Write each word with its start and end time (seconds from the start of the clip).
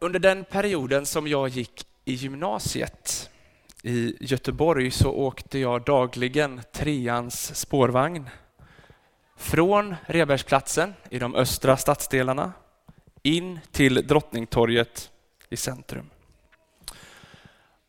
Under 0.00 0.18
den 0.18 0.44
perioden 0.44 1.06
som 1.06 1.28
jag 1.28 1.48
gick 1.48 1.86
i 2.04 2.12
gymnasiet 2.12 3.30
i 3.82 4.16
Göteborg 4.20 4.90
så 4.90 5.10
åkte 5.10 5.58
jag 5.58 5.84
dagligen 5.84 6.60
treans 6.72 7.56
spårvagn 7.56 8.30
från 9.36 9.96
Rebergsplatsen 10.06 10.94
i 11.10 11.18
de 11.18 11.34
östra 11.34 11.76
stadsdelarna 11.76 12.52
in 13.22 13.60
till 13.72 14.06
Drottningtorget 14.06 15.10
i 15.50 15.56
centrum. 15.56 16.10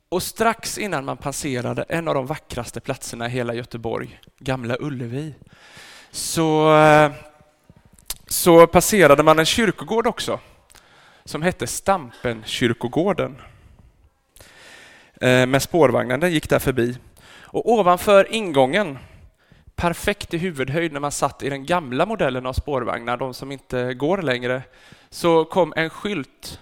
Och 0.10 0.24
strax 0.24 0.78
innan 0.78 1.06
man 1.06 1.18
passerade 1.18 1.84
en 1.84 2.08
av 2.08 2.14
de 2.14 2.26
vackraste 2.26 2.80
platserna 2.80 3.28
i 3.28 3.30
hela 3.30 3.54
Göteborg, 3.54 4.20
Gamla 4.40 4.78
Ullevi, 4.80 5.34
så, 6.12 6.78
eh, 6.78 7.12
så 8.28 8.68
passerade 8.68 9.24
man 9.24 9.40
en 9.40 9.46
kyrkogård 9.46 10.08
också 10.08 10.40
som 11.24 11.42
hette 11.42 11.68
Stampenkyrkogården. 11.68 13.42
Eh, 15.22 15.46
med 15.46 15.62
spårvagnen, 15.62 16.20
den 16.20 16.32
gick 16.32 16.50
där 16.50 16.60
förbi. 16.60 16.98
Och 17.52 17.72
ovanför 17.72 18.34
ingången, 18.34 18.98
perfekt 19.76 20.34
i 20.34 20.38
huvudhöjd 20.38 20.94
när 20.94 21.00
man 21.00 21.12
satt 21.12 21.44
i 21.44 21.50
den 21.50 21.66
gamla 21.66 22.06
modellen 22.06 22.46
av 22.46 22.54
spårvagnar, 22.54 23.18
de 23.18 23.34
som 23.34 23.52
inte 23.52 23.94
går 23.94 24.22
längre, 24.22 24.62
så 25.10 25.46
kom 25.46 25.74
en 25.76 25.90
skylt 25.90 26.60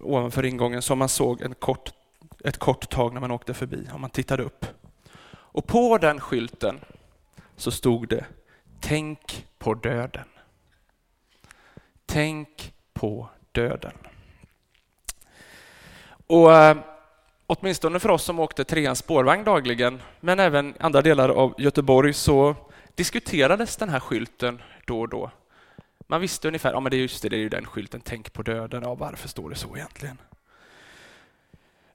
ovanför 0.00 0.44
ingången 0.44 0.82
som 0.82 0.98
man 0.98 1.08
såg 1.08 1.42
en 1.42 1.54
kort, 1.54 1.92
ett 2.44 2.58
kort 2.58 2.90
tag 2.90 3.12
när 3.12 3.20
man 3.20 3.30
åkte 3.30 3.54
förbi, 3.54 3.88
om 3.94 4.00
man 4.00 4.10
tittade 4.10 4.42
upp. 4.42 4.66
Och 5.32 5.66
på 5.66 5.98
den 5.98 6.20
skylten 6.20 6.80
så 7.56 7.70
stod 7.70 8.08
det 8.08 8.24
Tänk 8.80 9.46
på 9.58 9.74
döden. 9.74 10.24
Tänk 12.06 12.74
på 13.02 13.28
döden. 13.52 13.92
Och 16.26 16.52
eh, 16.52 16.76
åtminstone 17.46 18.00
för 18.00 18.08
oss 18.08 18.24
som 18.24 18.40
åkte 18.40 18.64
treans 18.64 18.98
spårvagn 18.98 19.44
dagligen, 19.44 20.02
men 20.20 20.40
även 20.40 20.74
andra 20.80 21.02
delar 21.02 21.28
av 21.28 21.54
Göteborg, 21.58 22.12
så 22.12 22.56
diskuterades 22.94 23.76
den 23.76 23.88
här 23.88 24.00
skylten 24.00 24.62
då 24.86 25.00
och 25.00 25.08
då. 25.08 25.30
Man 26.06 26.20
visste 26.20 26.48
ungefär, 26.48 26.72
ja 26.72 26.80
men 26.80 26.90
det 26.90 26.96
är 26.96 26.98
just 26.98 27.22
det, 27.22 27.28
det 27.28 27.36
är 27.36 27.40
ju 27.40 27.48
den 27.48 27.66
skylten, 27.66 28.00
tänk 28.04 28.32
på 28.32 28.42
döden, 28.42 28.82
ja 28.82 28.94
varför 28.94 29.28
står 29.28 29.50
det 29.50 29.56
så 29.56 29.76
egentligen? 29.76 30.18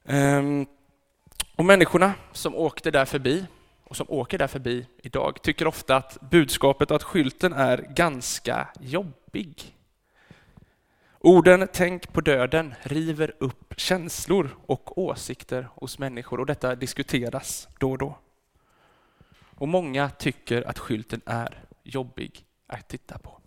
Ehm, 0.04 0.66
och 1.56 1.64
människorna 1.64 2.12
som 2.32 2.54
åkte 2.54 2.90
där 2.90 3.04
förbi 3.04 3.46
och 3.84 3.96
som 3.96 4.06
åker 4.10 4.38
där 4.38 4.46
förbi 4.46 4.86
idag 5.02 5.42
tycker 5.42 5.66
ofta 5.66 5.96
att 5.96 6.18
budskapet 6.30 6.90
att 6.90 7.02
skylten 7.02 7.52
är 7.52 7.78
ganska 7.78 8.68
jobbig. 8.80 9.77
Orden 11.28 11.68
”tänk 11.72 12.12
på 12.12 12.20
döden” 12.20 12.74
river 12.82 13.32
upp 13.38 13.74
känslor 13.76 14.56
och 14.66 14.98
åsikter 14.98 15.68
hos 15.74 15.98
människor 15.98 16.40
och 16.40 16.46
detta 16.46 16.74
diskuteras 16.74 17.68
då 17.78 17.90
och 17.90 17.98
då. 17.98 18.18
Och 19.54 19.68
många 19.68 20.10
tycker 20.10 20.68
att 20.68 20.78
skylten 20.78 21.20
är 21.26 21.64
jobbig 21.82 22.44
att 22.66 22.88
titta 22.88 23.18
på. 23.18 23.40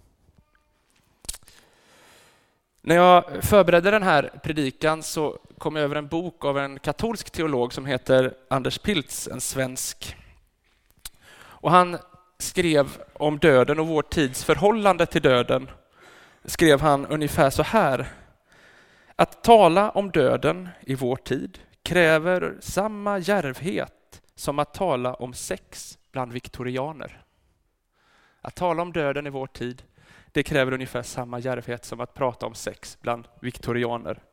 När 2.82 2.96
jag 2.96 3.44
förberedde 3.44 3.92
den 3.92 4.04
här 4.04 4.40
predikan 4.44 5.04
så 5.04 5.40
kom 5.58 5.76
jag 5.76 5.84
över 5.84 5.96
en 5.96 6.08
bok 6.08 6.46
av 6.46 6.58
en 6.58 6.80
katolsk 6.80 7.32
teolog 7.32 7.74
som 7.74 7.86
heter 7.86 8.34
Anders 8.50 8.78
Piltz, 8.78 9.28
en 9.28 9.42
svensk. 9.42 10.18
Och 11.34 11.72
han 11.72 11.98
skrev 12.38 12.88
om 13.14 13.40
döden 13.40 13.80
och 13.80 13.88
vår 13.88 14.02
tids 14.02 14.44
förhållande 14.44 15.06
till 15.06 15.22
döden 15.22 15.70
skrev 16.46 16.82
han 16.82 17.06
ungefär 17.06 17.50
så 17.50 17.64
här. 17.64 18.08
Att 19.16 19.44
tala 19.44 19.90
om 19.90 20.12
döden 20.12 20.70
i 20.82 20.96
vår 20.96 21.16
tid 21.16 21.60
kräver 21.84 22.58
samma 22.60 23.20
järvhet 23.20 24.22
som 24.36 24.60
att 24.60 24.74
tala 24.74 25.14
om 25.14 25.34
sex 25.34 25.98
bland 26.12 26.34
viktorianer. 26.34 27.24
Att 28.42 28.56
tala 28.56 28.82
om 28.82 28.92
döden 28.92 29.28
i 29.28 29.30
vår 29.30 29.48
tid, 29.48 29.84
det 30.32 30.44
kräver 30.44 30.72
ungefär 30.72 31.02
samma 31.02 31.40
järvhet 31.40 31.86
som 31.86 32.00
att 32.00 32.14
prata 32.14 32.46
om 32.46 32.54
sex 32.54 32.98
bland 33.02 33.28
viktorianer. 33.42 34.24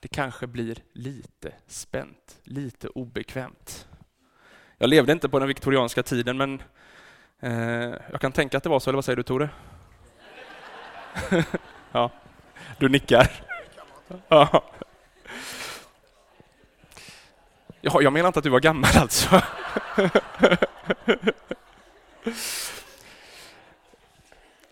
Det 0.00 0.08
kanske 0.08 0.46
blir 0.46 0.78
lite 0.92 1.52
spänt, 1.66 2.38
lite 2.42 2.88
obekvämt. 2.88 3.88
Jag 4.78 4.90
levde 4.90 5.12
inte 5.12 5.28
på 5.28 5.38
den 5.38 5.48
viktorianska 5.48 6.02
tiden, 6.02 6.36
men 6.36 6.62
eh, 7.40 7.94
jag 8.10 8.20
kan 8.20 8.32
tänka 8.32 8.56
att 8.56 8.62
det 8.62 8.68
var 8.68 8.80
så, 8.80 8.90
eller 8.90 8.96
vad 8.96 9.04
säger 9.04 9.16
du 9.16 9.22
Tore? 9.22 9.48
ja, 11.92 12.10
du 12.78 12.88
nickar. 12.88 13.30
Ja. 14.28 14.62
jag 17.80 18.12
menar 18.12 18.26
inte 18.26 18.38
att 18.38 18.44
du 18.44 18.50
var 18.50 18.60
gammal 18.60 18.90
alltså. 18.96 19.42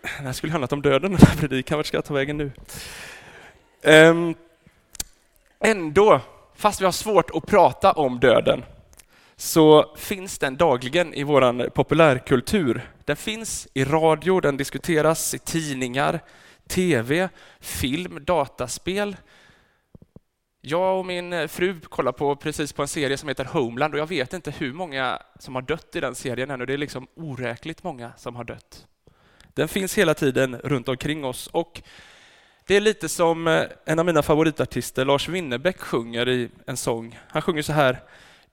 Det 0.01 0.25
här 0.25 0.33
skulle 0.33 0.51
handlat 0.51 0.73
om 0.73 0.81
döden, 0.81 1.11
den 1.11 1.27
här 1.27 1.35
predikan. 1.35 1.77
Vart 1.77 1.85
ska 1.85 1.97
jag 1.97 2.05
ta 2.05 2.13
vägen 2.13 2.37
nu? 2.37 2.51
Ehm, 3.81 4.35
ändå, 5.59 6.21
fast 6.55 6.81
vi 6.81 6.85
har 6.85 6.91
svårt 6.91 7.29
att 7.33 7.45
prata 7.45 7.91
om 7.91 8.19
döden, 8.19 8.63
så 9.39 9.95
finns 9.95 10.39
den 10.39 10.57
dagligen 10.57 11.13
i 11.13 11.23
vår 11.23 11.69
populärkultur. 11.69 12.89
Den 13.05 13.15
finns 13.15 13.67
i 13.73 13.83
radio, 13.83 14.39
den 14.39 14.57
diskuteras 14.57 15.33
i 15.33 15.39
tidningar, 15.39 16.19
tv, 16.67 17.29
film, 17.59 18.25
dataspel. 18.25 19.15
Jag 20.61 20.99
och 20.99 21.05
min 21.05 21.49
fru 21.49 21.79
kollar 21.79 22.11
på 22.11 22.35
precis 22.35 22.73
på 22.73 22.81
en 22.81 22.87
serie 22.87 23.17
som 23.17 23.29
heter 23.29 23.45
Homeland 23.45 23.93
och 23.93 23.99
jag 23.99 24.07
vet 24.07 24.33
inte 24.33 24.51
hur 24.51 24.73
många 24.73 25.21
som 25.39 25.55
har 25.55 25.61
dött 25.61 25.95
i 25.95 25.99
den 25.99 26.15
serien 26.15 26.51
ännu. 26.51 26.65
Det 26.65 26.73
är 26.73 26.77
liksom 26.77 27.07
oräkligt 27.15 27.83
många 27.83 28.11
som 28.17 28.35
har 28.35 28.43
dött. 28.43 28.87
Den 29.53 29.67
finns 29.67 29.97
hela 29.97 30.13
tiden 30.13 30.55
runt 30.55 30.87
omkring 30.87 31.25
oss 31.25 31.47
och 31.47 31.81
det 32.67 32.75
är 32.75 32.81
lite 32.81 33.09
som 33.09 33.47
eh, 33.47 33.63
en 33.85 33.99
av 33.99 34.05
mina 34.05 34.21
favoritartister, 34.21 35.05
Lars 35.05 35.29
Winnerbäck, 35.29 35.79
sjunger 35.79 36.29
i 36.29 36.49
en 36.65 36.77
sång. 36.77 37.19
Han 37.27 37.41
sjunger 37.41 37.61
så 37.61 37.73
här 37.73 37.99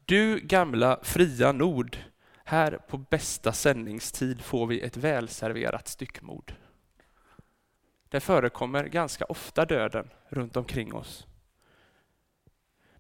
du 0.07 0.41
gamla 0.41 0.99
fria 1.03 1.53
Nord, 1.53 1.97
här 2.45 2.79
på 2.89 2.99
bästa 2.99 3.53
sändningstid 3.53 4.41
får 4.41 4.67
vi 4.67 4.81
ett 4.81 4.97
välserverat 4.97 5.89
styckmord. 5.89 6.55
Det 8.09 8.21
förekommer 8.21 8.85
ganska 8.85 9.25
ofta 9.25 9.65
döden 9.65 10.11
runt 10.29 10.57
omkring 10.57 10.95
oss. 10.95 11.27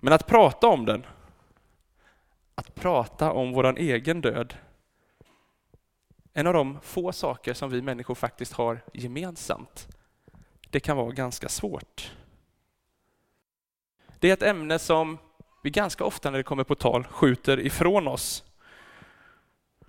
Men 0.00 0.12
att 0.12 0.26
prata 0.26 0.66
om 0.66 0.84
den, 0.84 1.06
att 2.54 2.74
prata 2.74 3.32
om 3.32 3.52
vår 3.52 3.78
egen 3.78 4.20
död, 4.20 4.54
en 6.32 6.46
av 6.46 6.54
de 6.54 6.80
få 6.80 7.12
saker 7.12 7.54
som 7.54 7.70
vi 7.70 7.82
människor 7.82 8.14
faktiskt 8.14 8.52
har 8.52 8.80
gemensamt, 8.92 9.88
det 10.70 10.80
kan 10.80 10.96
vara 10.96 11.12
ganska 11.12 11.48
svårt. 11.48 12.12
Det 14.18 14.28
är 14.28 14.32
ett 14.32 14.42
ämne 14.42 14.78
som 14.78 15.18
vi 15.66 15.70
ganska 15.70 16.04
ofta 16.04 16.30
när 16.30 16.38
det 16.38 16.44
kommer 16.44 16.64
på 16.64 16.74
tal 16.74 17.04
skjuter 17.04 17.60
ifrån 17.60 18.08
oss. 18.08 18.44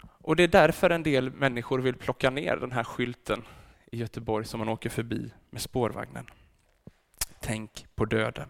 Och 0.01 0.35
det 0.35 0.43
är 0.43 0.47
därför 0.47 0.89
en 0.89 1.03
del 1.03 1.31
människor 1.31 1.79
vill 1.79 1.95
plocka 1.95 2.29
ner 2.29 2.55
den 2.55 2.71
här 2.71 2.83
skylten 2.83 3.43
i 3.91 3.97
Göteborg 3.97 4.45
som 4.45 4.59
man 4.59 4.69
åker 4.69 4.89
förbi 4.89 5.31
med 5.49 5.61
spårvagnen. 5.61 6.29
Tänk 7.39 7.85
på 7.95 8.05
döden. 8.05 8.49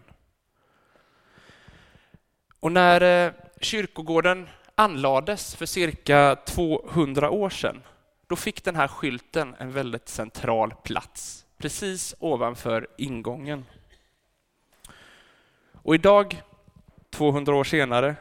Och 2.60 2.72
när 2.72 3.26
eh, 3.26 3.32
kyrkogården 3.60 4.48
anlades 4.74 5.56
för 5.56 5.66
cirka 5.66 6.36
200 6.46 7.30
år 7.30 7.50
sedan, 7.50 7.82
då 8.26 8.36
fick 8.36 8.64
den 8.64 8.76
här 8.76 8.88
skylten 8.88 9.54
en 9.58 9.72
väldigt 9.72 10.08
central 10.08 10.74
plats, 10.82 11.46
precis 11.58 12.14
ovanför 12.18 12.86
ingången. 12.98 13.64
Och 15.72 15.94
idag 15.94 16.42
200 17.10 17.54
år 17.54 17.64
senare 17.64 18.16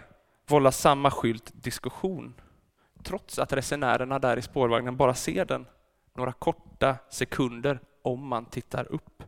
vållar 0.48 0.72
samma 0.72 1.12
skylt 1.12 1.52
diskussion, 1.54 2.34
trots 3.04 3.40
att 3.40 3.54
resenärerna 3.54 4.20
där 4.20 4.38
i 4.38 4.42
spårvagnen 4.42 4.98
bara 4.98 5.14
ser 5.14 5.46
den 5.46 5.66
några 6.14 6.32
korta 6.34 6.98
sekunder 7.10 7.80
om 8.02 8.28
man 8.28 8.46
tittar 8.46 8.92
upp. 8.92 9.24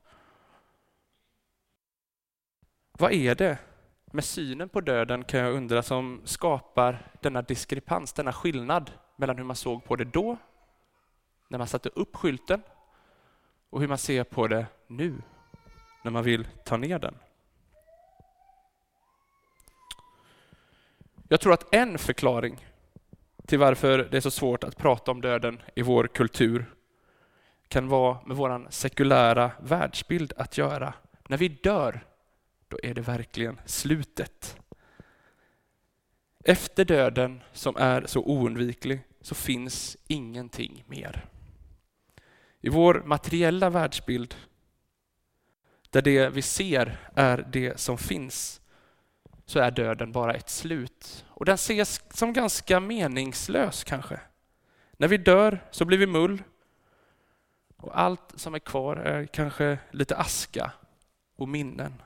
Vad 2.91 3.11
är 3.11 3.35
det 3.35 3.57
med 4.11 4.23
synen 4.23 4.69
på 4.69 4.81
döden 4.81 5.23
kan 5.23 5.39
jag 5.39 5.55
undra 5.55 5.83
som 5.83 6.21
skapar 6.25 7.11
denna 7.21 7.41
diskrepans, 7.41 8.13
denna 8.13 8.33
skillnad 8.33 8.91
mellan 9.15 9.37
hur 9.37 9.43
man 9.43 9.55
såg 9.55 9.85
på 9.85 9.95
det 9.95 10.05
då, 10.05 10.37
när 11.47 11.57
man 11.57 11.67
satte 11.67 11.89
upp 11.89 12.15
skylten, 12.15 12.61
och 13.69 13.81
hur 13.81 13.87
man 13.87 13.97
ser 13.97 14.23
på 14.23 14.47
det 14.47 14.65
nu, 14.87 15.21
när 16.03 16.11
man 16.11 16.23
vill 16.23 16.47
ta 16.65 16.77
ner 16.77 16.99
den. 16.99 17.15
Jag 21.31 21.41
tror 21.41 21.53
att 21.53 21.75
en 21.75 21.97
förklaring 21.97 22.67
till 23.45 23.59
varför 23.59 23.97
det 24.11 24.17
är 24.17 24.21
så 24.21 24.31
svårt 24.31 24.63
att 24.63 24.77
prata 24.77 25.11
om 25.11 25.21
döden 25.21 25.61
i 25.75 25.81
vår 25.81 26.07
kultur 26.07 26.65
kan 27.67 27.87
vara 27.87 28.17
med 28.25 28.37
vår 28.37 28.67
sekulära 28.69 29.51
världsbild 29.61 30.33
att 30.37 30.57
göra. 30.57 30.93
När 31.27 31.37
vi 31.37 31.47
dör, 31.47 32.05
då 32.67 32.79
är 32.83 32.93
det 32.93 33.01
verkligen 33.01 33.59
slutet. 33.65 34.57
Efter 36.43 36.85
döden, 36.85 37.41
som 37.53 37.75
är 37.75 38.05
så 38.05 38.21
oundviklig, 38.21 39.01
så 39.21 39.35
finns 39.35 39.97
ingenting 40.07 40.83
mer. 40.87 41.25
I 42.61 42.69
vår 42.69 43.03
materiella 43.05 43.69
världsbild, 43.69 44.35
där 45.89 46.01
det 46.01 46.29
vi 46.29 46.41
ser 46.41 46.97
är 47.15 47.47
det 47.51 47.79
som 47.79 47.97
finns, 47.97 48.58
så 49.49 49.59
är 49.59 49.71
döden 49.71 50.11
bara 50.11 50.33
ett 50.33 50.49
slut. 50.49 51.25
Och 51.27 51.45
den 51.45 51.55
ses 51.55 52.01
som 52.09 52.33
ganska 52.33 52.79
meningslös 52.79 53.83
kanske. 53.83 54.19
När 54.91 55.07
vi 55.07 55.17
dör 55.17 55.65
så 55.71 55.85
blir 55.85 55.97
vi 55.97 56.07
mull 56.07 56.43
och 57.77 57.99
allt 57.99 58.33
som 58.35 58.55
är 58.55 58.59
kvar 58.59 58.95
är 58.95 59.25
kanske 59.25 59.79
lite 59.91 60.17
aska 60.17 60.71
och 61.35 61.49
minnen. 61.49 62.01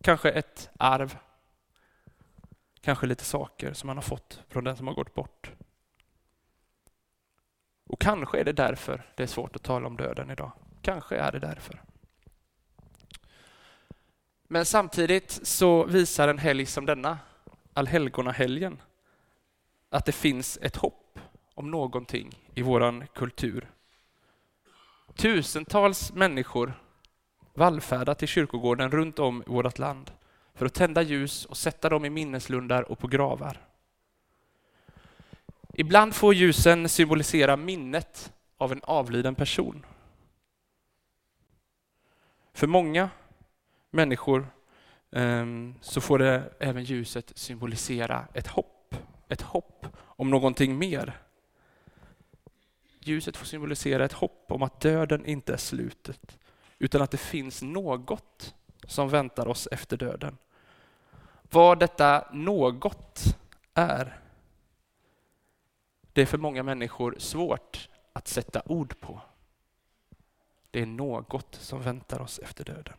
Kanske 0.00 0.30
ett 0.30 0.70
arv. 0.78 1.18
Kanske 2.80 3.06
lite 3.06 3.24
saker 3.24 3.72
som 3.72 3.86
man 3.86 3.96
har 3.96 4.02
fått 4.02 4.42
från 4.48 4.64
den 4.64 4.76
som 4.76 4.86
har 4.86 4.94
gått 4.94 5.14
bort. 5.14 5.52
Och 7.86 8.00
kanske 8.00 8.40
är 8.40 8.44
det 8.44 8.52
därför 8.52 9.02
det 9.14 9.22
är 9.22 9.26
svårt 9.26 9.56
att 9.56 9.62
tala 9.62 9.86
om 9.86 9.96
döden 9.96 10.30
idag. 10.30 10.52
Kanske 10.82 11.16
är 11.16 11.32
det 11.32 11.38
därför. 11.38 11.89
Men 14.52 14.64
samtidigt 14.64 15.40
så 15.42 15.84
visar 15.84 16.28
en 16.28 16.38
helg 16.38 16.66
som 16.66 16.86
denna, 16.86 17.18
allhelgonahelgen, 17.72 18.82
att 19.90 20.04
det 20.04 20.12
finns 20.12 20.58
ett 20.62 20.76
hopp 20.76 21.18
om 21.54 21.70
någonting 21.70 22.30
i 22.54 22.62
vår 22.62 23.06
kultur. 23.14 23.70
Tusentals 25.14 26.12
människor 26.12 26.72
vallfärdar 27.54 28.14
till 28.14 28.28
kyrkogården 28.28 28.90
runt 28.90 29.18
om 29.18 29.42
i 29.42 29.50
vårt 29.50 29.78
land 29.78 30.10
för 30.54 30.66
att 30.66 30.74
tända 30.74 31.02
ljus 31.02 31.44
och 31.44 31.56
sätta 31.56 31.88
dem 31.88 32.04
i 32.04 32.10
minneslundar 32.10 32.90
och 32.90 32.98
på 32.98 33.06
gravar. 33.06 33.66
Ibland 35.74 36.14
får 36.14 36.34
ljusen 36.34 36.88
symbolisera 36.88 37.56
minnet 37.56 38.32
av 38.56 38.72
en 38.72 38.80
avliden 38.84 39.34
person. 39.34 39.86
För 42.52 42.66
många 42.66 43.10
människor 43.90 44.46
ehm, 45.12 45.74
så 45.80 46.00
får 46.00 46.18
det 46.18 46.52
även 46.58 46.84
ljuset 46.84 47.32
symbolisera 47.34 48.26
ett 48.34 48.46
hopp. 48.46 48.94
Ett 49.28 49.42
hopp 49.42 49.86
om 49.98 50.30
någonting 50.30 50.78
mer. 50.78 51.20
Ljuset 53.00 53.36
får 53.36 53.46
symbolisera 53.46 54.04
ett 54.04 54.12
hopp 54.12 54.52
om 54.52 54.62
att 54.62 54.80
döden 54.80 55.26
inte 55.26 55.52
är 55.52 55.56
slutet, 55.56 56.38
utan 56.78 57.02
att 57.02 57.10
det 57.10 57.16
finns 57.16 57.62
något 57.62 58.54
som 58.84 59.08
väntar 59.08 59.48
oss 59.48 59.68
efter 59.72 59.96
döden. 59.96 60.36
Vad 61.42 61.78
detta 61.78 62.28
något 62.32 63.36
är, 63.74 64.20
det 66.12 66.22
är 66.22 66.26
för 66.26 66.38
många 66.38 66.62
människor 66.62 67.14
svårt 67.18 67.88
att 68.12 68.28
sätta 68.28 68.62
ord 68.66 69.00
på. 69.00 69.20
Det 70.70 70.80
är 70.80 70.86
något 70.86 71.54
som 71.54 71.82
väntar 71.82 72.20
oss 72.20 72.38
efter 72.38 72.64
döden. 72.64 72.96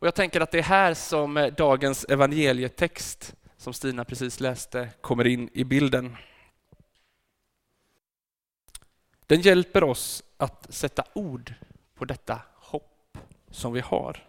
Och 0.00 0.06
jag 0.06 0.14
tänker 0.14 0.40
att 0.40 0.50
det 0.50 0.58
är 0.58 0.62
här 0.62 0.94
som 0.94 1.36
eh, 1.36 1.46
dagens 1.46 2.06
evangelietext, 2.08 3.34
som 3.56 3.72
Stina 3.72 4.04
precis 4.04 4.40
läste, 4.40 4.88
kommer 5.00 5.26
in 5.26 5.50
i 5.52 5.64
bilden. 5.64 6.16
Den 9.26 9.40
hjälper 9.40 9.84
oss 9.84 10.22
att 10.36 10.66
sätta 10.74 11.04
ord 11.12 11.54
på 11.94 12.04
detta 12.04 12.42
hopp 12.54 13.18
som 13.50 13.72
vi 13.72 13.80
har. 13.80 14.26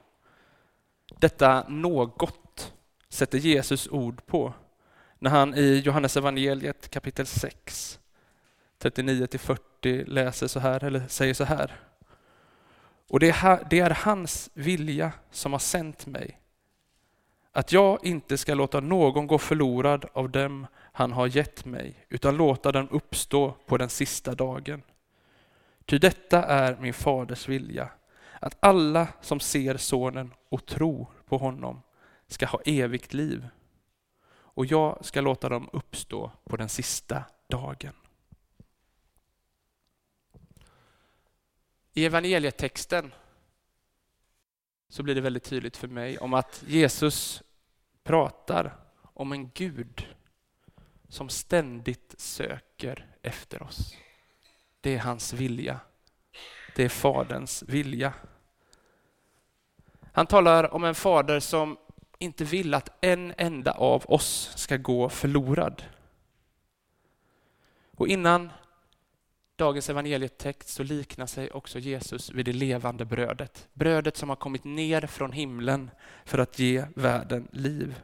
Detta 1.19 1.65
något 1.68 2.73
sätter 3.09 3.38
Jesus 3.38 3.88
ord 3.88 4.25
på 4.25 4.53
när 5.19 5.31
han 5.31 5.56
i 5.56 5.79
Johannes 5.85 6.18
evangeliet 6.18 6.89
kapitel 6.89 7.25
6, 7.25 8.00
39-40 8.79 10.06
läser 10.06 10.47
så 10.47 10.59
här, 10.59 10.83
eller 10.83 11.07
säger 11.07 11.33
så 11.33 11.44
här. 11.44 11.91
Och 13.07 13.19
det 13.19 13.30
är, 13.30 13.68
det 13.69 13.80
är 13.80 13.98
hans 14.03 14.50
vilja 14.53 15.12
som 15.31 15.51
har 15.51 15.59
sänt 15.59 16.06
mig, 16.06 16.42
att 17.51 17.71
jag 17.71 18.06
inte 18.06 18.38
ska 18.38 18.53
låta 18.53 18.80
någon 18.80 19.27
gå 19.27 19.38
förlorad 19.38 20.06
av 20.13 20.30
dem 20.30 20.68
han 20.77 21.12
har 21.12 21.27
gett 21.27 21.65
mig, 21.65 22.06
utan 22.09 22.38
låta 22.38 22.71
dem 22.71 22.88
uppstå 22.92 23.53
på 23.65 23.77
den 23.77 23.89
sista 23.89 24.36
dagen. 24.36 24.81
Ty 25.86 25.98
detta 25.98 26.44
är 26.44 26.77
min 26.80 26.94
faders 26.94 27.48
vilja, 27.48 27.89
att 28.39 28.57
alla 28.59 29.07
som 29.21 29.39
ser 29.39 29.77
sonen 29.77 30.33
och 30.50 30.65
tror 30.65 31.07
på 31.25 31.38
honom 31.38 31.81
ska 32.27 32.45
ha 32.45 32.62
evigt 32.65 33.13
liv. 33.13 33.47
Och 34.31 34.65
jag 34.65 35.06
ska 35.06 35.21
låta 35.21 35.50
dem 35.50 35.69
uppstå 35.74 36.31
på 36.44 36.57
den 36.57 36.69
sista 36.69 37.24
dagen. 37.50 37.94
I 41.94 42.06
evangelietexten 42.06 43.14
så 44.90 45.04
blir 45.04 45.16
det 45.16 45.22
väldigt 45.22 45.44
tydligt 45.44 45.78
för 45.78 45.88
mig 45.88 46.18
om 46.18 46.34
att 46.34 46.64
Jesus 46.68 47.44
pratar 48.04 48.76
om 49.02 49.32
en 49.32 49.50
Gud 49.54 50.08
som 51.10 51.30
ständigt 51.30 52.16
söker 52.18 53.16
efter 53.22 53.64
oss. 53.64 53.96
Det 54.82 54.96
är 54.96 55.00
hans 55.00 55.34
vilja. 55.34 55.80
Det 56.76 56.84
är 56.84 56.90
Faderns 56.90 57.64
vilja. 57.64 58.14
Han 60.14 60.28
talar 60.28 60.74
om 60.74 60.84
en 60.84 60.96
fader 60.96 61.40
som 61.40 61.78
inte 62.18 62.44
vill 62.44 62.74
att 62.74 62.90
en 63.02 63.34
enda 63.38 63.72
av 63.72 64.06
oss 64.08 64.54
ska 64.56 64.78
gå 64.78 65.10
förlorad. 65.10 65.84
Och 67.98 68.08
innan 68.08 68.52
dagens 69.62 69.90
evangelietext 69.90 70.69
så 70.69 70.84
liknar 70.84 71.25
sig 71.25 71.52
också 71.52 71.80
Jesus 71.80 72.31
vid 72.31 72.46
det 72.46 72.54
levande 72.54 73.06
brödet. 73.06 73.68
Brödet 73.74 74.18
som 74.18 74.30
har 74.30 74.36
kommit 74.36 74.63
ner 74.63 75.02
från 75.02 75.31
himlen 75.31 75.92
för 76.25 76.38
att 76.38 76.60
ge 76.60 76.86
världen 76.96 77.48
liv. 77.52 78.02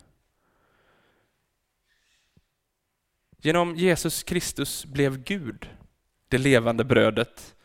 Genom 3.38 3.76
Jesus 3.76 4.24
Kristus 4.24 4.86
blev 4.86 5.24
Gud 5.24 5.70
det 6.28 6.38
levande 6.38 6.84
brödet 6.84 7.56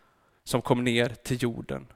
som 0.45 0.63
kom 0.63 0.85
ner 0.85 1.09
till 1.09 1.43
jorden 1.43 1.87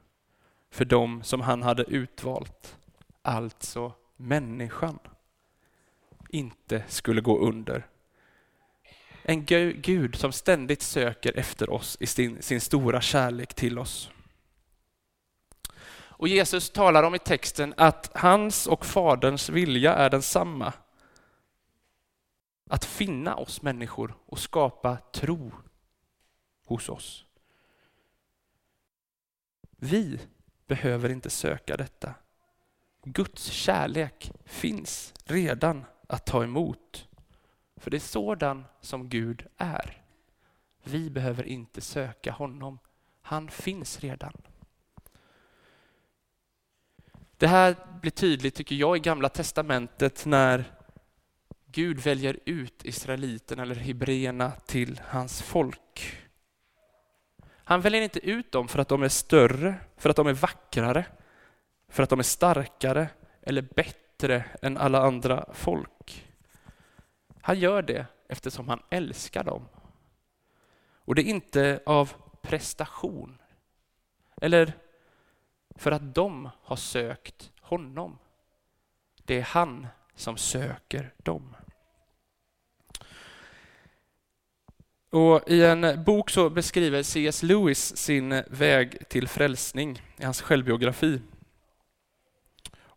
för 0.71 0.85
dem 0.85 1.23
som 1.23 1.41
han 1.41 1.63
hade 1.63 1.83
utvalt, 1.83 2.77
alltså 3.23 3.93
människan, 4.17 4.99
inte 6.29 6.85
skulle 6.89 7.21
gå 7.21 7.39
under. 7.39 7.87
En 9.29 9.45
Gud 9.83 10.17
som 10.17 10.33
ständigt 10.33 10.83
söker 10.83 11.39
efter 11.39 11.71
oss 11.71 11.97
i 12.01 12.07
sin, 12.07 12.43
sin 12.43 12.61
stora 12.61 13.01
kärlek 13.01 13.55
till 13.55 13.79
oss. 13.79 14.11
Och 15.91 16.29
Jesus 16.29 16.71
talar 16.71 17.03
om 17.03 17.15
i 17.15 17.19
texten 17.19 17.75
att 17.77 18.11
hans 18.15 18.67
och 18.67 18.87
Faderns 18.87 19.49
vilja 19.49 19.95
är 19.95 20.11
densamma. 20.11 20.73
Att 22.71 22.85
finna 22.85 23.37
oss 23.37 23.63
människor 23.63 24.17
och 24.27 24.39
skapa 24.39 24.97
tro 25.13 25.53
hos 26.67 26.89
oss. 26.89 27.25
Vi 29.77 30.21
behöver 30.67 31.09
inte 31.09 31.31
söka 31.31 31.77
detta. 31.77 32.15
Guds 33.05 33.45
kärlek 33.45 34.33
finns 34.45 35.15
redan 35.25 35.85
att 36.07 36.27
ta 36.27 36.45
emot. 36.45 37.09
För 37.77 37.91
det 37.91 37.97
är 37.97 38.01
sådan 38.01 38.65
som 38.81 39.09
Gud 39.09 39.47
är. 39.57 40.03
Vi 40.85 41.11
behöver 41.11 41.45
inte 41.45 41.81
söka 41.81 42.33
honom. 42.33 42.79
Han 43.23 43.49
finns 43.49 44.01
redan. 44.01 44.33
Det 47.37 47.47
här 47.47 47.77
blir 48.01 48.11
tydligt, 48.11 48.55
tycker 48.55 48.77
jag, 48.77 48.97
i 48.97 49.01
Gamla 49.01 49.29
Testamentet 49.29 50.27
när 50.27 50.65
Gud 51.67 51.99
väljer 51.99 52.39
ut 52.45 52.85
israeliterna 52.85 53.63
eller 53.63 53.75
hebreerna 53.75 54.51
till 54.51 55.01
hans 55.09 55.43
folk. 55.43 56.23
Han 57.49 57.81
väljer 57.81 58.03
inte 58.03 58.27
ut 58.31 58.53
dem 58.53 58.69
för 58.69 58.79
att 58.79 58.89
de 58.89 59.03
är 59.03 59.09
större, 59.09 59.75
för 59.97 60.11
att 60.11 60.17
de 60.17 60.27
är 60.27 60.33
vackrare, 60.33 61.07
för 61.89 62.03
att 62.03 62.11
de 62.11 62.19
är 62.19 62.23
starkare 62.23 63.09
eller 63.43 63.63
bättre 63.63 64.45
än 64.63 64.77
alla 64.77 64.99
andra 65.03 65.45
folk. 65.53 66.26
Han 67.47 67.59
gör 67.59 67.83
det 67.83 68.07
eftersom 68.29 68.69
han 68.69 68.83
älskar 68.91 69.45
dem. 69.45 69.69
Och 70.95 71.15
det 71.15 71.23
är 71.23 71.31
inte 71.31 71.81
av 71.87 72.13
prestation 72.43 73.39
eller 74.41 74.73
för 75.77 75.93
att 75.93 76.15
de 76.15 76.51
har 76.63 76.77
sökt 76.77 77.53
honom. 77.61 78.19
Det 79.25 79.39
är 79.39 79.43
han 79.43 79.87
som 80.15 80.37
söker 80.37 81.13
dem. 81.17 81.57
Och 85.11 85.49
I 85.49 85.65
en 85.65 86.05
bok 86.05 86.31
så 86.31 86.51
beskriver 86.51 87.03
C.S. 87.03 87.43
Lewis 87.43 87.97
sin 87.97 88.43
väg 88.51 89.09
till 89.09 89.29
frälsning 89.29 90.03
i 90.17 90.25
hans 90.25 90.41
självbiografi. 90.43 91.21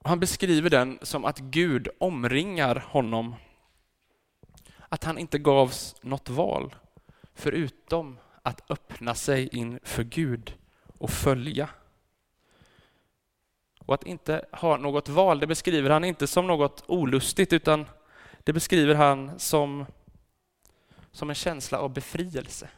Han 0.04 0.20
beskriver 0.20 0.70
den 0.70 1.00
som 1.02 1.26
att 1.26 1.40
Gud 1.40 1.88
omringar 1.98 2.86
honom. 2.88 3.36
Att 4.90 5.04
han 5.04 5.18
inte 5.18 5.40
gavs 5.40 5.96
något 6.02 6.30
val 6.30 6.76
förutom 7.34 8.18
att 8.42 8.72
öppna 8.72 9.16
sig 9.16 9.48
inför 9.48 10.04
Gud 10.04 10.58
och 10.98 11.10
följa. 11.10 11.70
Och 13.80 13.94
att 13.94 14.04
inte 14.04 14.46
ha 14.52 14.78
något 14.78 15.10
val, 15.10 15.40
det 15.40 15.48
beskriver 15.48 15.90
han 15.90 16.04
inte 16.04 16.28
som 16.28 16.48
något 16.48 16.84
olustigt, 16.88 17.54
utan 17.54 17.86
det 18.44 18.54
beskriver 18.54 18.96
han 18.96 19.40
som, 19.40 19.86
som 21.12 21.30
en 21.30 21.36
känsla 21.36 21.80
av 21.80 21.94
befrielse. 21.94 22.70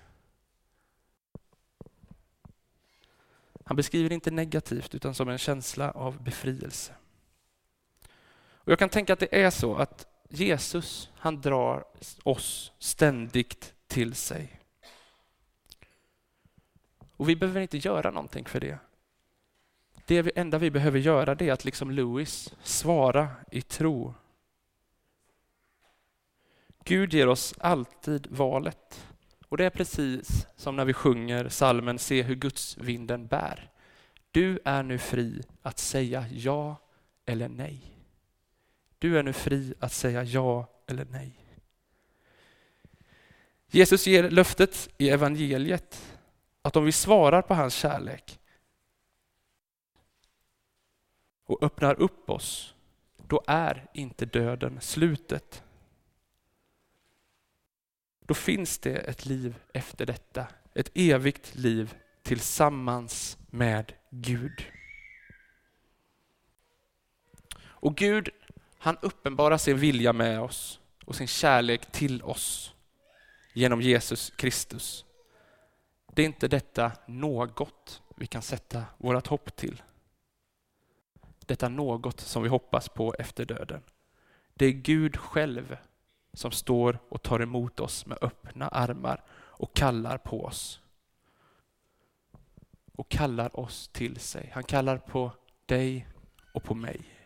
Han 3.65 3.75
beskriver 3.75 4.09
det 4.09 4.15
inte 4.15 4.31
negativt, 4.31 4.95
utan 4.95 5.15
som 5.15 5.29
en 5.29 5.37
känsla 5.37 5.91
av 5.91 6.23
befrielse. 6.23 6.93
Och 8.63 8.71
Jag 8.71 8.79
kan 8.79 8.89
tänka 8.89 9.13
att 9.13 9.19
det 9.19 9.41
är 9.43 9.49
så 9.49 9.75
att 9.75 10.07
Jesus, 10.33 11.09
han 11.15 11.41
drar 11.41 11.85
oss 12.23 12.71
ständigt 12.79 13.73
till 13.87 14.15
sig. 14.15 14.59
Och 17.17 17.29
vi 17.29 17.35
behöver 17.35 17.61
inte 17.61 17.77
göra 17.77 18.11
någonting 18.11 18.45
för 18.45 18.59
det. 18.59 18.77
Det 20.05 20.37
enda 20.37 20.57
vi 20.57 20.71
behöver 20.71 20.99
göra 20.99 21.35
det 21.35 21.49
är 21.49 21.53
att 21.53 21.65
liksom 21.65 21.91
Louis 21.91 22.53
svara 22.63 23.29
i 23.51 23.61
tro. 23.61 24.13
Gud 26.83 27.13
ger 27.13 27.27
oss 27.27 27.53
alltid 27.57 28.27
valet. 28.29 29.07
Och 29.47 29.57
det 29.57 29.65
är 29.65 29.69
precis 29.69 30.47
som 30.55 30.75
när 30.75 30.85
vi 30.85 30.93
sjunger 30.93 31.49
salmen 31.49 31.99
Se 31.99 32.21
hur 32.23 32.35
Guds 32.35 32.77
vinden 32.77 33.27
bär. 33.27 33.69
Du 34.31 34.59
är 34.65 34.83
nu 34.83 34.97
fri 34.97 35.41
att 35.61 35.79
säga 35.79 36.25
ja 36.31 36.75
eller 37.25 37.49
nej. 37.49 38.00
Du 39.01 39.19
är 39.19 39.23
nu 39.23 39.33
fri 39.33 39.73
att 39.79 39.93
säga 39.93 40.23
ja 40.23 40.67
eller 40.87 41.05
nej. 41.05 41.31
Jesus 43.67 44.07
ger 44.07 44.29
löftet 44.29 44.89
i 44.97 45.09
evangeliet 45.09 46.17
att 46.61 46.75
om 46.75 46.85
vi 46.85 46.91
svarar 46.91 47.41
på 47.41 47.53
hans 47.53 47.73
kärlek 47.73 48.39
och 51.45 51.63
öppnar 51.63 51.99
upp 51.99 52.29
oss, 52.29 52.75
då 53.17 53.43
är 53.47 53.87
inte 53.93 54.25
döden 54.25 54.81
slutet. 54.81 55.63
Då 58.19 58.33
finns 58.33 58.79
det 58.79 58.95
ett 58.97 59.25
liv 59.25 59.55
efter 59.73 60.05
detta, 60.05 60.47
ett 60.73 60.91
evigt 60.93 61.55
liv 61.55 61.95
tillsammans 62.21 63.37
med 63.49 63.93
Gud. 64.09 64.65
Och 67.81 67.95
Gud, 67.97 68.29
han 68.83 68.97
uppenbarar 69.01 69.57
sin 69.57 69.77
vilja 69.77 70.13
med 70.13 70.41
oss 70.41 70.79
och 71.05 71.15
sin 71.15 71.27
kärlek 71.27 71.91
till 71.91 72.23
oss 72.23 72.73
genom 73.53 73.81
Jesus 73.81 74.29
Kristus. 74.29 75.05
Det 76.13 76.21
är 76.21 76.25
inte 76.25 76.47
detta 76.47 76.91
något 77.05 78.01
vi 78.15 78.27
kan 78.27 78.41
sätta 78.41 78.85
vårt 78.97 79.27
hopp 79.27 79.55
till. 79.55 79.81
Detta 81.45 81.69
något 81.69 82.19
som 82.19 82.43
vi 82.43 82.49
hoppas 82.49 82.89
på 82.89 83.15
efter 83.19 83.45
döden. 83.45 83.81
Det 84.53 84.65
är 84.65 84.71
Gud 84.71 85.17
själv 85.17 85.77
som 86.33 86.51
står 86.51 86.99
och 87.09 87.21
tar 87.21 87.39
emot 87.39 87.79
oss 87.79 88.05
med 88.05 88.17
öppna 88.21 88.67
armar 88.67 89.23
och 89.31 89.73
kallar 89.73 90.17
på 90.17 90.45
oss. 90.45 90.81
Och 92.95 93.09
kallar 93.09 93.59
oss 93.59 93.87
till 93.87 94.19
sig. 94.19 94.51
Han 94.53 94.63
kallar 94.63 94.97
på 94.97 95.31
dig 95.65 96.07
och 96.53 96.63
på 96.63 96.75
mig. 96.75 97.20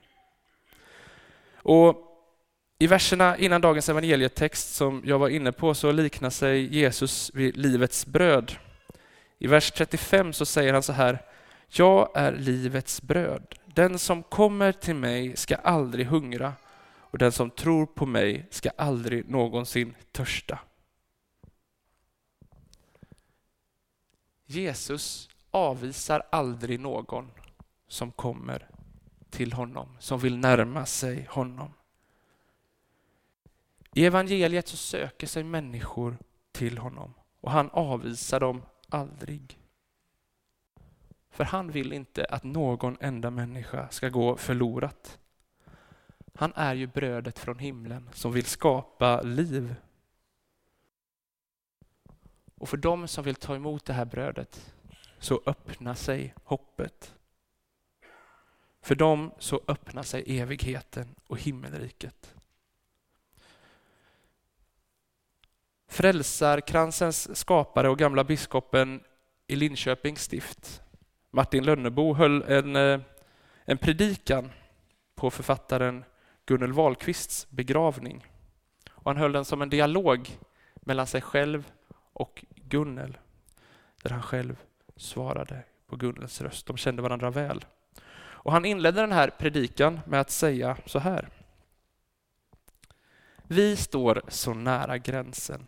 Och 1.65 1.95
I 2.79 2.87
verserna 2.87 3.37
innan 3.37 3.61
dagens 3.61 3.89
evangelietext 3.89 4.75
som 4.75 5.01
jag 5.05 5.19
var 5.19 5.29
inne 5.29 5.51
på 5.51 5.73
så 5.73 5.91
liknar 5.91 6.29
sig 6.29 6.75
Jesus 6.75 7.31
vid 7.33 7.57
livets 7.57 8.05
bröd. 8.05 8.55
I 9.39 9.47
vers 9.47 9.71
35 9.71 10.33
så 10.33 10.45
säger 10.45 10.73
han 10.73 10.83
så 10.83 10.93
här, 10.93 11.21
jag 11.67 12.09
är 12.15 12.31
livets 12.31 13.01
bröd. 13.01 13.55
Den 13.65 13.99
som 13.99 14.23
kommer 14.23 14.71
till 14.71 14.95
mig 14.95 15.37
ska 15.37 15.55
aldrig 15.55 16.05
hungra 16.05 16.53
och 16.97 17.17
den 17.17 17.31
som 17.31 17.49
tror 17.49 17.85
på 17.85 18.05
mig 18.05 18.47
ska 18.49 18.69
aldrig 18.77 19.29
någonsin 19.29 19.95
törsta. 20.11 20.59
Jesus 24.45 25.29
avvisar 25.51 26.23
aldrig 26.29 26.79
någon 26.79 27.31
som 27.87 28.11
kommer 28.11 28.74
till 29.35 29.53
honom, 29.53 29.87
som 29.99 30.19
vill 30.19 30.37
närma 30.37 30.85
sig 30.85 31.27
honom. 31.29 31.73
I 33.93 34.05
evangeliet 34.05 34.67
så 34.67 34.77
söker 34.77 35.27
sig 35.27 35.43
människor 35.43 36.17
till 36.51 36.77
honom 36.77 37.13
och 37.41 37.51
han 37.51 37.69
avvisar 37.69 38.39
dem 38.39 38.61
aldrig. 38.89 39.59
För 41.29 41.43
han 41.43 41.71
vill 41.71 41.93
inte 41.93 42.25
att 42.25 42.43
någon 42.43 42.97
enda 42.99 43.29
människa 43.29 43.89
ska 43.89 44.09
gå 44.09 44.37
förlorat. 44.37 45.19
Han 46.35 46.53
är 46.55 46.73
ju 46.73 46.87
brödet 46.87 47.39
från 47.39 47.59
himlen 47.59 48.09
som 48.13 48.31
vill 48.31 48.45
skapa 48.45 49.21
liv. 49.21 49.75
Och 52.55 52.69
för 52.69 52.77
dem 52.77 53.07
som 53.07 53.23
vill 53.23 53.35
ta 53.35 53.55
emot 53.55 53.85
det 53.85 53.93
här 53.93 54.05
brödet 54.05 54.73
så 55.19 55.41
öppnar 55.45 55.93
sig 55.93 56.33
hoppet. 56.43 57.15
För 58.85 58.95
dem 58.95 59.31
så 59.39 59.61
öppnar 59.67 60.03
sig 60.03 60.39
evigheten 60.39 61.15
och 61.27 61.39
himmelriket. 61.39 62.35
Frälsarkransens 65.87 67.37
skapare 67.37 67.89
och 67.89 67.97
gamla 67.97 68.23
biskopen 68.23 69.03
i 69.47 69.55
Linköpings 69.55 70.21
stift, 70.21 70.81
Martin 71.31 71.63
Lönnebo, 71.63 72.13
höll 72.13 72.41
en, 72.43 72.75
eh, 72.75 72.99
en 73.65 73.77
predikan 73.77 74.51
på 75.15 75.31
författaren 75.31 76.03
Gunnel 76.45 76.73
Wahlqvists 76.73 77.49
begravning. 77.49 78.25
Och 78.91 79.11
han 79.11 79.17
höll 79.17 79.31
den 79.31 79.45
som 79.45 79.61
en 79.61 79.69
dialog 79.69 80.39
mellan 80.75 81.07
sig 81.07 81.21
själv 81.21 81.71
och 82.13 82.45
Gunnel, 82.55 83.17
där 84.03 84.09
han 84.09 84.23
själv 84.23 84.57
svarade 84.95 85.63
på 85.87 85.95
Gunnels 85.95 86.41
röst. 86.41 86.65
De 86.65 86.77
kände 86.77 87.01
varandra 87.01 87.29
väl. 87.29 87.65
Och 88.45 88.51
han 88.51 88.65
inledde 88.65 89.01
den 89.01 89.11
här 89.11 89.29
predikan 89.29 89.99
med 90.05 90.21
att 90.21 90.29
säga 90.29 90.77
så 90.85 90.99
här. 90.99 91.29
Vi 93.43 93.75
står 93.75 94.21
så 94.27 94.53
nära 94.53 94.97
gränsen 94.97 95.67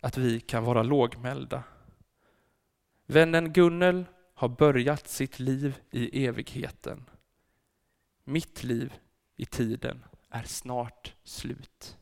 att 0.00 0.16
vi 0.16 0.40
kan 0.40 0.64
vara 0.64 0.82
lågmälda. 0.82 1.62
Vännen 3.06 3.52
Gunnel 3.52 4.04
har 4.34 4.48
börjat 4.48 5.08
sitt 5.08 5.38
liv 5.38 5.80
i 5.90 6.26
evigheten. 6.26 7.10
Mitt 8.24 8.64
liv 8.64 8.92
i 9.36 9.46
tiden 9.46 10.04
är 10.30 10.42
snart 10.42 11.14
slut. 11.24 11.98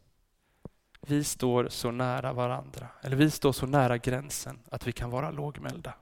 Vi 1.01 1.25
står 1.25 1.69
så 1.69 1.91
nära 1.91 2.33
varandra, 2.33 2.89
eller 3.01 3.17
vi 3.17 3.31
står 3.31 3.53
så 3.53 3.67
nära 3.67 3.99
gränsen 3.99 4.59
att 4.71 4.87
vi 4.87 4.93
kan 4.93 5.11
vara 5.11 5.31
lågmälda. 5.31 5.95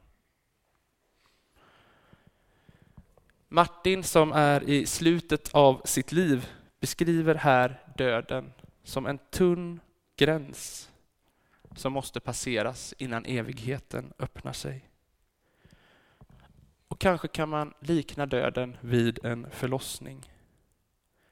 Martin 3.56 4.02
som 4.02 4.32
är 4.32 4.62
i 4.62 4.86
slutet 4.86 5.54
av 5.54 5.80
sitt 5.84 6.12
liv 6.12 6.48
beskriver 6.80 7.34
här 7.34 7.80
döden 7.96 8.52
som 8.82 9.06
en 9.06 9.18
tunn 9.18 9.80
gräns 10.16 10.90
som 11.76 11.92
måste 11.92 12.20
passeras 12.20 12.94
innan 12.98 13.24
evigheten 13.24 14.12
öppnar 14.18 14.52
sig. 14.52 14.88
Och 16.88 17.00
kanske 17.00 17.28
kan 17.28 17.48
man 17.48 17.74
likna 17.80 18.26
döden 18.26 18.76
vid 18.80 19.24
en 19.24 19.50
förlossning. 19.50 20.32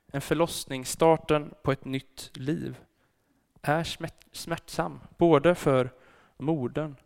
En 0.07 0.21
förlossning, 0.21 0.85
starten 0.85 1.54
på 1.62 1.73
ett 1.73 1.85
nytt 1.85 2.31
liv, 2.35 2.76
är 3.62 3.85
smärtsam 4.33 5.00
både 5.19 5.54
för 5.54 5.93
modern 6.37 6.97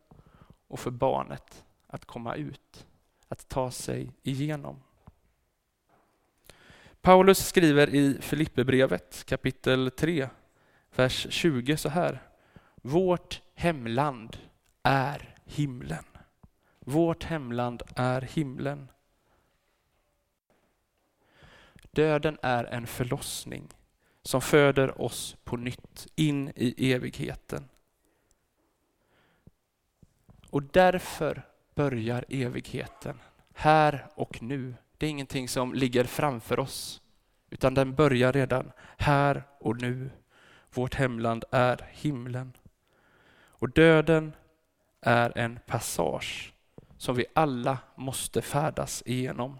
och 0.69 0.81
för 0.81 0.91
barnet 0.91 1.65
att 1.87 2.05
komma 2.05 2.35
ut, 2.35 2.87
att 3.29 3.49
ta 3.49 3.71
sig 3.71 4.13
igenom. 4.23 4.83
Paulus 7.09 7.39
skriver 7.39 7.95
i 7.95 8.19
Filipperbrevet 8.21 9.25
kapitel 9.27 9.91
3, 9.91 10.29
vers 10.97 11.27
20 11.31 11.77
så 11.77 11.89
här. 11.89 12.23
Vårt 12.83 13.43
hemland 13.55 14.37
är 14.83 15.35
himlen. 15.45 16.05
Vårt 16.79 17.25
hemland 17.25 17.83
är 17.97 18.21
himlen. 18.21 18.89
Döden 21.91 22.39
är 22.43 22.65
en 22.65 22.87
förlossning 22.87 23.69
som 24.23 24.41
föder 24.41 25.03
oss 25.03 25.37
på 25.45 25.57
nytt 25.57 26.07
in 26.17 26.53
i 26.57 26.93
evigheten. 26.93 27.69
Och 30.51 30.63
därför 30.63 31.43
börjar 31.75 32.25
evigheten 32.29 33.21
här 33.55 34.07
och 34.15 34.43
nu. 34.43 34.75
Det 34.99 35.07
är 35.07 35.11
ingenting 35.11 35.49
som 35.49 35.75
ligger 35.75 36.05
framför 36.05 36.59
oss 36.59 37.03
utan 37.51 37.75
den 37.75 37.95
börjar 37.95 38.33
redan 38.33 38.73
här 38.99 39.43
och 39.61 39.81
nu. 39.81 40.11
Vårt 40.75 40.95
hemland 40.95 41.45
är 41.51 41.89
himlen. 41.93 42.53
Och 43.49 43.69
döden 43.71 44.33
är 45.01 45.39
en 45.39 45.59
passage 45.67 46.53
som 46.97 47.17
vi 47.17 47.27
alla 47.35 47.79
måste 47.95 48.43
färdas 48.43 49.03
igenom. 49.07 49.59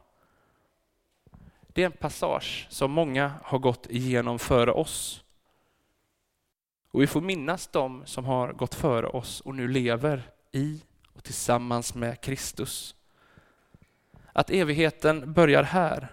Det 1.67 1.83
är 1.83 1.87
en 1.87 1.93
passage 1.93 2.67
som 2.71 2.91
många 2.91 3.33
har 3.43 3.59
gått 3.59 3.87
igenom 3.91 4.39
före 4.39 4.73
oss. 4.73 5.25
Och 6.91 7.03
vi 7.03 7.07
får 7.07 7.21
minnas 7.21 7.67
dem 7.67 8.03
som 8.07 8.25
har 8.25 8.53
gått 8.53 8.75
före 8.75 9.07
oss 9.07 9.41
och 9.41 9.55
nu 9.55 9.69
lever 9.69 10.31
i 10.53 10.83
och 11.15 11.25
tillsammans 11.25 11.95
med 11.95 12.21
Kristus. 12.21 12.95
Att 14.33 14.51
evigheten 14.51 15.33
börjar 15.33 15.63
här, 15.63 16.09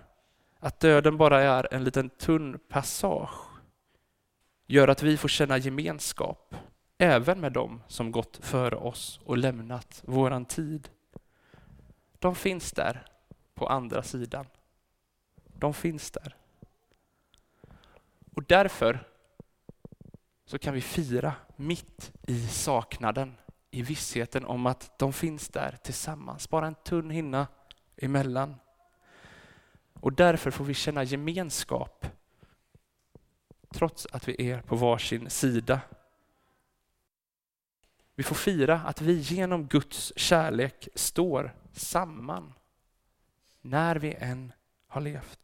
att 0.60 0.79
döden 0.79 1.17
bara 1.17 1.41
är 1.41 1.74
en 1.74 1.84
liten 1.84 2.10
tunn 2.10 2.60
passage, 2.69 3.45
gör 4.67 4.88
att 4.88 5.03
vi 5.03 5.17
får 5.17 5.29
känna 5.29 5.57
gemenskap, 5.57 6.55
även 6.98 7.39
med 7.39 7.51
dem 7.51 7.81
som 7.88 8.12
gått 8.12 8.39
före 8.41 8.75
oss 8.75 9.19
och 9.25 9.38
lämnat 9.38 10.01
våran 10.05 10.45
tid. 10.45 10.89
De 12.19 12.36
finns 12.36 12.72
där 12.72 13.05
på 13.53 13.67
andra 13.67 14.03
sidan. 14.03 14.45
De 15.45 15.74
finns 15.74 16.12
där. 16.12 16.36
Och 18.36 18.43
därför 18.43 19.07
så 20.45 20.60
kan 20.60 20.74
vi 20.74 20.81
fira 20.81 21.34
mitt 21.55 22.13
i 22.27 22.48
saknaden, 22.48 23.36
i 23.72 23.81
vissheten 23.81 24.45
om 24.45 24.65
att 24.65 25.00
de 25.00 25.13
finns 25.13 25.50
där 25.50 25.77
tillsammans, 25.84 26.50
bara 26.50 26.67
en 26.67 26.75
tunn 26.75 27.10
hinna 27.10 27.48
emellan. 27.97 28.55
Och 29.93 30.13
därför 30.13 30.51
får 30.51 30.65
vi 30.65 30.73
känna 30.73 31.03
gemenskap 31.03 32.07
trots 33.69 34.07
att 34.11 34.27
vi 34.27 34.49
är 34.49 34.61
på 34.61 34.75
varsin 34.75 35.29
sida. 35.29 35.81
Vi 38.15 38.23
får 38.23 38.35
fira 38.35 38.79
att 38.79 39.01
vi 39.01 39.13
genom 39.13 39.67
Guds 39.67 40.13
kärlek 40.15 40.87
står 40.95 41.55
samman 41.73 42.53
när 43.61 43.95
vi 43.95 44.13
än 44.13 44.53
har 44.87 45.01
levt. 45.01 45.39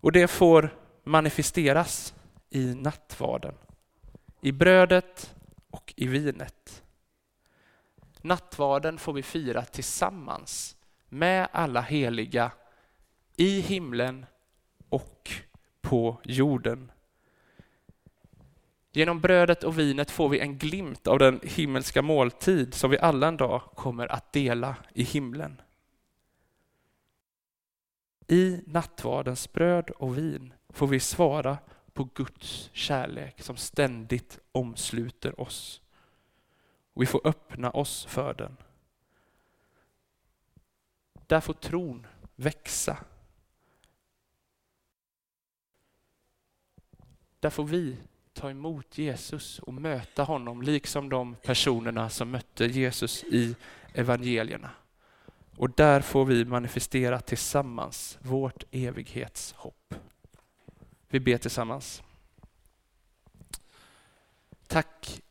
Och 0.00 0.12
det 0.12 0.28
får 0.28 0.76
manifesteras 1.04 2.14
i 2.50 2.74
nattvarden, 2.74 3.54
i 4.40 4.52
brödet 4.52 5.34
och 5.70 5.94
i 5.96 6.06
vinet. 6.06 6.83
Nattvarden 8.24 8.98
får 8.98 9.12
vi 9.12 9.22
fira 9.22 9.64
tillsammans 9.64 10.76
med 11.08 11.48
alla 11.52 11.80
heliga 11.80 12.52
i 13.36 13.60
himlen 13.60 14.26
och 14.88 15.30
på 15.80 16.20
jorden. 16.24 16.92
Genom 18.92 19.20
brödet 19.20 19.64
och 19.64 19.78
vinet 19.78 20.10
får 20.10 20.28
vi 20.28 20.38
en 20.38 20.58
glimt 20.58 21.06
av 21.06 21.18
den 21.18 21.40
himmelska 21.42 22.02
måltid 22.02 22.74
som 22.74 22.90
vi 22.90 22.98
alla 22.98 23.28
en 23.28 23.36
dag 23.36 23.62
kommer 23.74 24.12
att 24.12 24.32
dela 24.32 24.76
i 24.94 25.02
himlen. 25.02 25.60
I 28.28 28.60
nattvardens 28.66 29.52
bröd 29.52 29.90
och 29.90 30.18
vin 30.18 30.54
får 30.68 30.86
vi 30.86 31.00
svara 31.00 31.58
på 31.92 32.08
Guds 32.14 32.70
kärlek 32.72 33.42
som 33.42 33.56
ständigt 33.56 34.38
omsluter 34.52 35.40
oss. 35.40 35.80
Och 36.94 37.02
vi 37.02 37.06
får 37.06 37.20
öppna 37.26 37.70
oss 37.70 38.04
för 38.04 38.34
den. 38.34 38.56
Där 41.26 41.40
får 41.40 41.54
tron 41.54 42.06
växa. 42.36 42.96
Där 47.40 47.50
får 47.50 47.64
vi 47.64 47.96
ta 48.32 48.50
emot 48.50 48.98
Jesus 48.98 49.58
och 49.58 49.74
möta 49.74 50.22
honom, 50.22 50.62
liksom 50.62 51.08
de 51.08 51.34
personerna 51.34 52.10
som 52.10 52.30
mötte 52.30 52.66
Jesus 52.66 53.24
i 53.24 53.56
evangelierna. 53.92 54.70
Och 55.56 55.70
där 55.70 56.00
får 56.00 56.24
vi 56.24 56.44
manifestera 56.44 57.20
tillsammans 57.20 58.18
vårt 58.22 58.64
evighetshopp. 58.70 59.94
Vi 61.08 61.20
ber 61.20 61.38
tillsammans. 61.38 62.02
Tack 64.66 65.22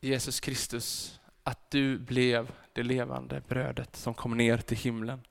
Jesus 0.00 0.40
Kristus 0.40 1.20
att 1.42 1.70
du 1.70 1.98
blev 1.98 2.52
det 2.72 2.82
levande 2.82 3.40
brödet 3.48 3.96
som 3.96 4.14
kom 4.14 4.36
ner 4.36 4.58
till 4.58 4.76
himlen. 4.76 5.26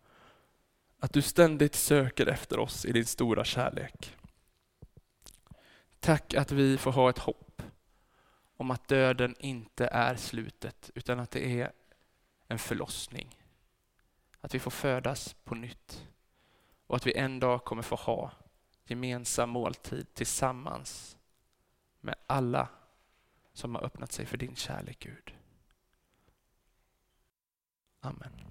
Att 0.99 1.13
du 1.13 1.21
ständigt 1.21 1.75
söker 1.75 2.25
efter 2.25 2.59
oss 2.59 2.85
i 2.85 2.91
din 2.91 3.05
stora 3.05 3.43
kärlek. 3.43 4.15
Tack 5.99 6.33
att 6.33 6.51
vi 6.51 6.77
får 6.77 6.91
ha 6.91 7.09
ett 7.09 7.17
hopp 7.17 7.61
om 8.57 8.71
att 8.71 8.87
döden 8.87 9.35
inte 9.39 9.87
är 9.87 10.15
slutet 10.15 10.91
utan 10.95 11.19
att 11.19 11.31
det 11.31 11.61
är 11.61 11.71
en 12.47 12.59
förlossning. 12.59 13.37
Att 14.41 14.55
vi 14.55 14.59
får 14.59 14.71
födas 14.71 15.35
på 15.43 15.55
nytt 15.55 16.07
och 16.87 16.95
att 16.95 17.07
vi 17.07 17.17
en 17.17 17.39
dag 17.39 17.65
kommer 17.65 17.81
få 17.81 17.95
ha 17.95 18.31
gemensam 18.85 19.49
måltid 19.49 20.13
tillsammans 20.13 21.17
med 22.01 22.15
alla 22.27 22.67
som 23.59 23.75
har 23.75 23.83
öppnat 23.83 24.11
sig 24.11 24.25
för 24.25 24.37
din 24.37 24.55
kärlek, 24.55 24.99
Gud. 24.99 25.33
Amen. 27.99 28.48